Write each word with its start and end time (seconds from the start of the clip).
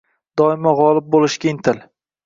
Doimo 0.41 0.73
g‘olib 0.81 1.15
bo‘lishga 1.17 1.55
intil. 1.57 1.89